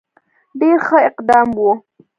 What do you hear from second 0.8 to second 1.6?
ښه اقدام